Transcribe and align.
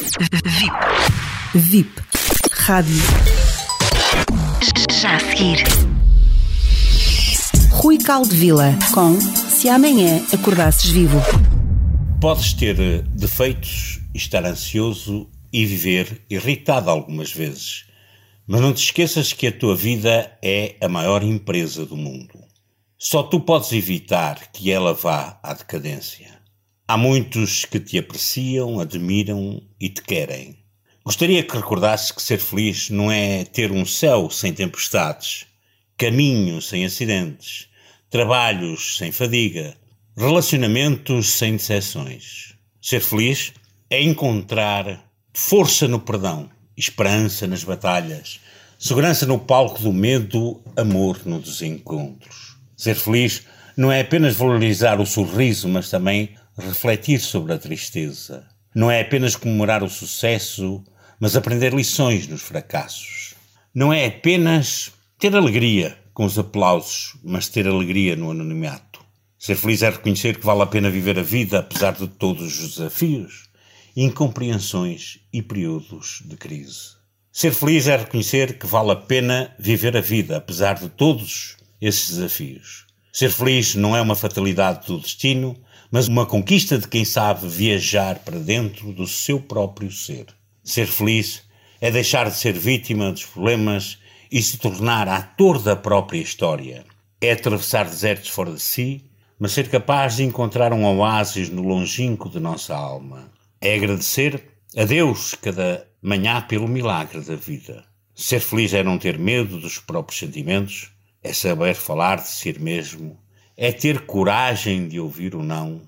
VIP. 0.00 1.52
VIP. 1.54 2.02
Rádio. 2.52 2.96
Já 4.90 5.16
a 5.16 5.20
seguir. 5.20 5.58
Rui 7.70 7.98
Caldevila 7.98 8.78
com 8.94 9.20
Se 9.20 9.68
Amanhã 9.68 10.24
Acordasses 10.32 10.90
Vivo. 10.90 11.20
Podes 12.18 12.54
ter 12.54 12.80
eh, 12.80 13.02
defeitos, 13.10 14.00
estar 14.14 14.44
ansioso 14.46 15.28
e 15.52 15.66
viver 15.66 16.24
irritado 16.30 16.88
algumas 16.88 17.30
vezes. 17.32 17.84
Mas 18.46 18.62
não 18.62 18.72
te 18.72 18.82
esqueças 18.82 19.34
que 19.34 19.48
a 19.48 19.52
tua 19.52 19.76
vida 19.76 20.32
é 20.42 20.76
a 20.80 20.88
maior 20.88 21.22
empresa 21.22 21.84
do 21.84 21.96
mundo. 21.96 22.40
Só 22.98 23.22
tu 23.22 23.38
podes 23.38 23.72
evitar 23.72 24.50
que 24.50 24.70
ela 24.70 24.94
vá 24.94 25.38
à 25.42 25.52
decadência. 25.52 26.39
Há 26.90 26.96
muitos 26.96 27.64
que 27.64 27.78
te 27.78 27.98
apreciam, 27.98 28.80
admiram 28.80 29.62
e 29.80 29.88
te 29.88 30.02
querem. 30.02 30.56
Gostaria 31.04 31.40
que 31.44 31.54
recordasses 31.54 32.10
que 32.10 32.20
ser 32.20 32.38
feliz 32.38 32.90
não 32.90 33.12
é 33.12 33.44
ter 33.44 33.70
um 33.70 33.86
céu 33.86 34.28
sem 34.28 34.52
tempestades, 34.52 35.46
caminhos 35.96 36.68
sem 36.68 36.84
acidentes, 36.84 37.68
trabalhos 38.10 38.96
sem 38.96 39.12
fadiga, 39.12 39.76
relacionamentos 40.16 41.28
sem 41.28 41.52
decepções. 41.52 42.56
Ser 42.82 43.00
feliz 43.00 43.52
é 43.88 44.02
encontrar 44.02 45.00
força 45.32 45.86
no 45.86 46.00
perdão, 46.00 46.50
esperança 46.76 47.46
nas 47.46 47.62
batalhas, 47.62 48.40
segurança 48.76 49.24
no 49.26 49.38
palco 49.38 49.80
do 49.80 49.92
medo, 49.92 50.60
amor 50.76 51.20
no 51.24 51.38
desencontros. 51.38 52.56
Ser 52.76 52.96
feliz 52.96 53.44
não 53.76 53.92
é 53.92 54.00
apenas 54.00 54.34
valorizar 54.34 55.00
o 55.00 55.06
sorriso, 55.06 55.68
mas 55.68 55.88
também 55.88 56.30
refletir 56.58 57.20
sobre 57.20 57.52
a 57.52 57.58
tristeza. 57.58 58.46
Não 58.74 58.90
é 58.90 59.00
apenas 59.00 59.36
comemorar 59.36 59.82
o 59.82 59.88
sucesso, 59.88 60.84
mas 61.18 61.36
aprender 61.36 61.74
lições 61.74 62.26
nos 62.26 62.42
fracassos. 62.42 63.34
Não 63.74 63.92
é 63.92 64.06
apenas 64.06 64.92
ter 65.18 65.34
alegria 65.34 65.98
com 66.14 66.24
os 66.24 66.38
aplausos, 66.38 67.16
mas 67.22 67.48
ter 67.48 67.66
alegria 67.66 68.16
no 68.16 68.30
anonimato. 68.30 69.00
Ser 69.38 69.56
feliz 69.56 69.82
é 69.82 69.90
reconhecer 69.90 70.38
que 70.38 70.44
vale 70.44 70.62
a 70.62 70.66
pena 70.66 70.90
viver 70.90 71.18
a 71.18 71.22
vida 71.22 71.60
apesar 71.60 71.92
de 71.92 72.06
todos 72.06 72.60
os 72.60 72.76
desafios, 72.76 73.48
incompreensões 73.96 75.18
e 75.32 75.40
períodos 75.40 76.22
de 76.26 76.36
crise. 76.36 77.00
Ser 77.32 77.52
feliz 77.52 77.86
é 77.86 77.96
reconhecer 77.96 78.58
que 78.58 78.66
vale 78.66 78.90
a 78.90 78.96
pena 78.96 79.54
viver 79.58 79.96
a 79.96 80.00
vida 80.00 80.36
apesar 80.36 80.74
de 80.74 80.88
todos 80.88 81.56
esses 81.80 82.10
desafios. 82.10 82.86
Ser 83.12 83.30
feliz 83.30 83.74
não 83.74 83.96
é 83.96 84.00
uma 84.02 84.14
fatalidade 84.14 84.86
do 84.86 84.98
destino, 84.98 85.56
mas 85.90 86.06
uma 86.06 86.24
conquista 86.24 86.78
de 86.78 86.86
quem 86.86 87.04
sabe 87.04 87.48
viajar 87.48 88.20
para 88.20 88.38
dentro 88.38 88.92
do 88.92 89.06
seu 89.06 89.40
próprio 89.40 89.90
ser. 89.90 90.26
Ser 90.62 90.86
feliz 90.86 91.42
é 91.80 91.90
deixar 91.90 92.28
de 92.28 92.36
ser 92.36 92.52
vítima 92.52 93.10
dos 93.10 93.24
problemas 93.24 93.98
e 94.30 94.40
se 94.40 94.58
tornar 94.58 95.08
ator 95.08 95.60
da 95.60 95.74
própria 95.74 96.20
história. 96.20 96.84
É 97.20 97.32
atravessar 97.32 97.84
desertos 97.84 98.28
fora 98.28 98.52
de 98.52 98.60
si, 98.60 99.04
mas 99.38 99.52
ser 99.52 99.68
capaz 99.68 100.16
de 100.16 100.22
encontrar 100.22 100.72
um 100.72 100.84
oásis 100.84 101.48
no 101.48 101.62
longínquo 101.62 102.28
de 102.28 102.38
nossa 102.38 102.76
alma. 102.76 103.32
É 103.60 103.74
agradecer 103.74 104.42
a 104.76 104.84
Deus 104.84 105.34
cada 105.34 105.86
manhã 106.00 106.40
pelo 106.42 106.68
milagre 106.68 107.20
da 107.20 107.34
vida. 107.34 107.84
Ser 108.14 108.40
feliz 108.40 108.72
é 108.74 108.84
não 108.84 108.98
ter 108.98 109.18
medo 109.18 109.58
dos 109.58 109.78
próprios 109.78 110.20
sentimentos, 110.20 110.90
é 111.22 111.32
saber 111.32 111.74
falar 111.74 112.16
de 112.16 112.28
si 112.28 112.56
mesmo, 112.58 113.18
é 113.62 113.70
ter 113.70 114.06
coragem 114.06 114.88
de 114.88 114.98
ouvir 114.98 115.34
o 115.34 115.42
não, 115.42 115.82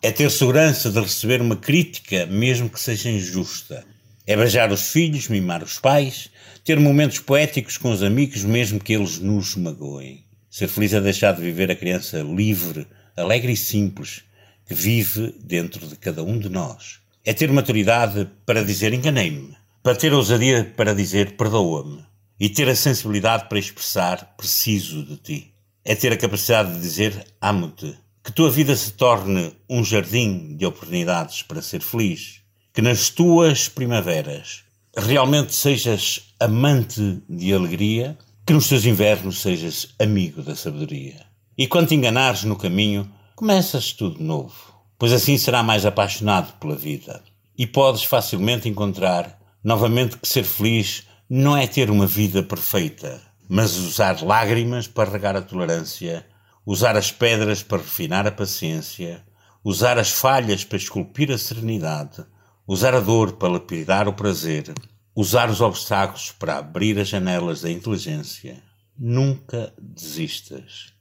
é 0.00 0.12
ter 0.12 0.30
segurança 0.30 0.92
de 0.92 1.00
receber 1.00 1.40
uma 1.40 1.56
crítica, 1.56 2.24
mesmo 2.26 2.70
que 2.70 2.78
seja 2.78 3.10
injusta, 3.10 3.84
é 4.24 4.36
beijar 4.36 4.70
os 4.70 4.92
filhos, 4.92 5.26
mimar 5.26 5.60
os 5.60 5.80
pais, 5.80 6.30
ter 6.64 6.78
momentos 6.78 7.18
poéticos 7.18 7.78
com 7.78 7.90
os 7.90 8.00
amigos, 8.00 8.44
mesmo 8.44 8.78
que 8.78 8.92
eles 8.92 9.18
nos 9.18 9.56
magoem. 9.56 10.22
Ser 10.48 10.68
feliz 10.68 10.92
é 10.92 11.00
deixar 11.00 11.32
de 11.32 11.42
viver 11.42 11.68
a 11.68 11.74
criança 11.74 12.22
livre, 12.22 12.86
alegre 13.16 13.54
e 13.54 13.56
simples, 13.56 14.22
que 14.64 14.74
vive 14.74 15.34
dentro 15.42 15.84
de 15.84 15.96
cada 15.96 16.22
um 16.22 16.38
de 16.38 16.48
nós. 16.48 17.00
É 17.24 17.32
ter 17.32 17.50
maturidade 17.50 18.30
para 18.46 18.62
dizer 18.62 18.94
enganei-me, 18.94 19.56
para 19.82 19.96
ter 19.96 20.12
ousadia 20.14 20.72
para 20.76 20.94
dizer 20.94 21.32
perdoa-me 21.32 22.04
e 22.38 22.48
ter 22.48 22.68
a 22.68 22.76
sensibilidade 22.76 23.48
para 23.48 23.58
expressar 23.58 24.36
preciso 24.36 25.04
de 25.04 25.16
ti. 25.16 25.55
É 25.88 25.94
ter 25.94 26.12
a 26.12 26.16
capacidade 26.16 26.74
de 26.74 26.80
dizer 26.80 27.24
amo-te. 27.40 27.96
Que 28.24 28.32
tua 28.32 28.50
vida 28.50 28.74
se 28.74 28.90
torne 28.90 29.52
um 29.70 29.84
jardim 29.84 30.56
de 30.56 30.66
oportunidades 30.66 31.42
para 31.42 31.62
ser 31.62 31.80
feliz. 31.80 32.40
Que 32.74 32.82
nas 32.82 33.08
tuas 33.08 33.68
primaveras 33.68 34.64
realmente 34.96 35.54
sejas 35.54 36.34
amante 36.40 37.22
de 37.30 37.54
alegria. 37.54 38.18
Que 38.44 38.52
nos 38.52 38.68
teus 38.68 38.84
invernos 38.84 39.40
sejas 39.40 39.94
amigo 40.00 40.42
da 40.42 40.56
sabedoria. 40.56 41.24
E 41.56 41.68
quando 41.68 41.86
te 41.86 41.94
enganares 41.94 42.42
no 42.42 42.56
caminho, 42.56 43.08
começas 43.36 43.92
tudo 43.92 44.18
de 44.18 44.24
novo, 44.24 44.56
pois 44.98 45.12
assim 45.12 45.38
será 45.38 45.62
mais 45.62 45.86
apaixonado 45.86 46.52
pela 46.58 46.74
vida. 46.74 47.22
E 47.56 47.64
podes 47.64 48.02
facilmente 48.02 48.68
encontrar 48.68 49.38
novamente 49.62 50.16
que 50.16 50.28
ser 50.28 50.42
feliz 50.42 51.04
não 51.30 51.56
é 51.56 51.68
ter 51.68 51.90
uma 51.92 52.08
vida 52.08 52.42
perfeita, 52.42 53.22
mas 53.48 53.76
usar 53.76 54.22
lágrimas 54.22 54.86
para 54.86 55.10
regar 55.10 55.36
a 55.36 55.42
tolerância, 55.42 56.26
usar 56.64 56.96
as 56.96 57.12
pedras 57.12 57.62
para 57.62 57.78
refinar 57.78 58.26
a 58.26 58.32
paciência, 58.32 59.24
usar 59.62 59.98
as 59.98 60.10
falhas 60.10 60.64
para 60.64 60.76
esculpir 60.78 61.30
a 61.30 61.38
serenidade, 61.38 62.24
usar 62.66 62.94
a 62.94 63.00
dor 63.00 63.32
para 63.32 63.52
lapidar 63.52 64.08
o 64.08 64.12
prazer, 64.12 64.72
usar 65.14 65.48
os 65.48 65.60
obstáculos 65.60 66.32
para 66.32 66.58
abrir 66.58 66.98
as 66.98 67.08
janelas 67.08 67.62
da 67.62 67.70
inteligência. 67.70 68.62
Nunca 68.98 69.72
desistas. 69.78 70.92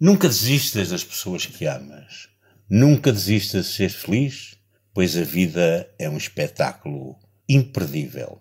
Nunca 0.00 0.28
desistas 0.28 0.90
das 0.90 1.04
pessoas 1.04 1.46
que 1.46 1.66
amas. 1.66 2.28
Nunca 2.68 3.12
desistas 3.12 3.66
de 3.66 3.72
ser 3.72 3.90
feliz, 3.90 4.56
pois 4.92 5.16
a 5.16 5.22
vida 5.22 5.88
é 5.98 6.08
um 6.08 6.16
espetáculo 6.16 7.16
imperdível. 7.48 8.40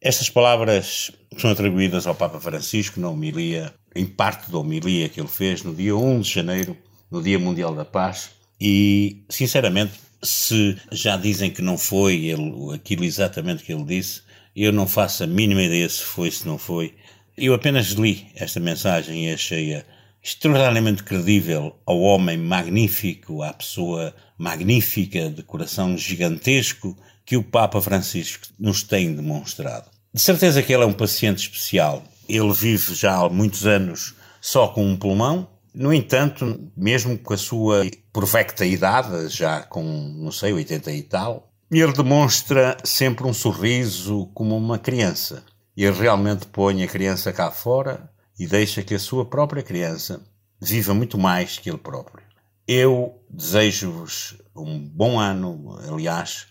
Estas 0.00 0.30
palavras 0.30 1.10
são 1.36 1.50
atribuídas 1.50 2.06
ao 2.06 2.14
Papa 2.14 2.38
Francisco 2.38 3.00
na 3.00 3.08
homilia, 3.08 3.74
em 3.94 4.06
parte 4.06 4.50
da 4.50 4.58
homilia 4.58 5.08
que 5.08 5.20
ele 5.20 5.28
fez 5.28 5.64
no 5.64 5.74
dia 5.74 5.96
1 5.96 6.20
de 6.20 6.30
janeiro, 6.30 6.76
no 7.10 7.20
Dia 7.20 7.38
Mundial 7.38 7.74
da 7.74 7.84
Paz, 7.84 8.30
e, 8.60 9.24
sinceramente, 9.28 9.94
se 10.22 10.76
já 10.92 11.16
dizem 11.16 11.50
que 11.50 11.62
não 11.62 11.76
foi 11.76 12.26
ele, 12.26 12.74
aquilo 12.74 13.04
exatamente 13.04 13.64
que 13.64 13.72
ele 13.72 13.84
disse, 13.84 14.22
eu 14.54 14.72
não 14.72 14.86
faço 14.86 15.24
a 15.24 15.26
mínima 15.26 15.62
ideia 15.62 15.88
se 15.88 16.02
foi, 16.02 16.30
se 16.30 16.46
não 16.46 16.58
foi. 16.58 16.94
Eu 17.36 17.54
apenas 17.54 17.88
li 17.88 18.26
esta 18.34 18.60
mensagem 18.60 19.28
e 19.28 19.32
achei-a 19.32 19.84
extraordinariamente 20.28 21.02
credível 21.02 21.74
ao 21.86 21.98
homem 22.00 22.36
magnífico, 22.36 23.42
à 23.42 23.50
pessoa 23.50 24.14
magnífica, 24.36 25.30
de 25.30 25.42
coração 25.42 25.96
gigantesco, 25.96 26.94
que 27.24 27.34
o 27.34 27.42
Papa 27.42 27.80
Francisco 27.80 28.46
nos 28.58 28.82
tem 28.82 29.14
demonstrado. 29.14 29.88
De 30.12 30.20
certeza 30.20 30.62
que 30.62 30.70
ele 30.70 30.82
é 30.82 30.86
um 30.86 30.92
paciente 30.92 31.38
especial. 31.38 32.02
Ele 32.28 32.52
vive 32.52 32.94
já 32.94 33.16
há 33.16 33.28
muitos 33.30 33.66
anos 33.66 34.14
só 34.38 34.68
com 34.68 34.84
um 34.84 34.96
pulmão. 34.96 35.48
No 35.74 35.94
entanto, 35.94 36.70
mesmo 36.76 37.16
com 37.16 37.32
a 37.32 37.38
sua 37.38 37.86
perfeita 38.12 38.66
idade, 38.66 39.28
já 39.28 39.62
com, 39.62 39.82
não 40.14 40.30
sei, 40.30 40.52
80 40.52 40.92
e 40.92 41.02
tal, 41.02 41.50
ele 41.70 41.92
demonstra 41.92 42.76
sempre 42.84 43.26
um 43.26 43.32
sorriso 43.32 44.26
como 44.34 44.54
uma 44.54 44.78
criança. 44.78 45.42
Ele 45.74 45.92
realmente 45.92 46.46
põe 46.46 46.82
a 46.82 46.88
criança 46.88 47.32
cá 47.32 47.50
fora 47.50 48.10
e 48.38 48.46
deixa 48.46 48.82
que 48.82 48.94
a 48.94 48.98
sua 48.98 49.24
própria 49.24 49.62
criança 49.62 50.22
viva 50.60 50.94
muito 50.94 51.18
mais 51.18 51.58
que 51.58 51.68
ele 51.68 51.78
próprio. 51.78 52.24
Eu 52.66 53.20
desejo-vos 53.30 54.36
um 54.54 54.78
bom 54.78 55.18
ano, 55.18 55.78
aliás, 55.88 56.46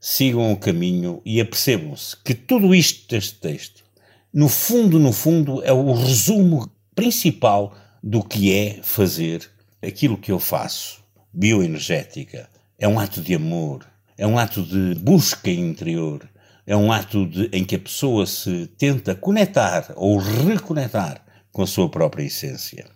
sigam 0.00 0.52
o 0.52 0.56
caminho 0.56 1.20
e 1.24 1.40
apercebam-se 1.40 2.16
que 2.24 2.34
tudo 2.34 2.74
isto 2.74 3.08
deste 3.08 3.34
texto, 3.34 3.84
no 4.32 4.48
fundo, 4.48 4.98
no 4.98 5.12
fundo, 5.12 5.62
é 5.62 5.72
o 5.72 5.92
resumo 5.92 6.70
principal 6.94 7.76
do 8.02 8.22
que 8.22 8.54
é 8.54 8.80
fazer 8.82 9.50
aquilo 9.82 10.16
que 10.16 10.32
eu 10.32 10.38
faço. 10.38 11.00
Bioenergética. 11.32 12.48
É 12.78 12.88
um 12.88 12.98
ato 12.98 13.20
de 13.20 13.34
amor, 13.34 13.86
é 14.16 14.26
um 14.26 14.38
ato 14.38 14.62
de 14.62 14.94
busca 14.94 15.50
interior, 15.50 16.28
é 16.70 16.76
um 16.76 16.92
ato 16.92 17.26
de, 17.26 17.50
em 17.52 17.64
que 17.64 17.74
a 17.74 17.80
pessoa 17.80 18.24
se 18.26 18.68
tenta 18.78 19.12
conectar 19.12 19.92
ou 19.96 20.18
reconectar 20.18 21.20
com 21.50 21.62
a 21.62 21.66
sua 21.66 21.88
própria 21.88 22.22
essência. 22.22 22.86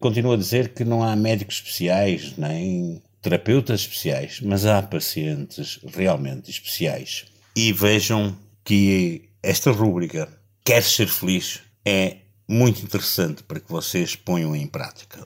Continuo 0.00 0.32
a 0.32 0.36
dizer 0.36 0.70
que 0.70 0.84
não 0.84 1.00
há 1.00 1.14
médicos 1.14 1.54
especiais 1.54 2.36
nem 2.36 3.00
terapeutas 3.22 3.82
especiais, 3.82 4.40
mas 4.40 4.66
há 4.66 4.82
pacientes 4.82 5.78
realmente 5.94 6.50
especiais. 6.50 7.26
E 7.54 7.72
vejam 7.72 8.36
que 8.64 9.28
esta 9.40 9.70
rúbrica, 9.70 10.28
Quer 10.64 10.82
Ser 10.82 11.06
Feliz, 11.06 11.60
é 11.86 12.16
muito 12.48 12.82
interessante 12.82 13.44
para 13.44 13.60
que 13.60 13.70
vocês 13.70 14.16
ponham 14.16 14.56
em 14.56 14.66
prática. 14.66 15.24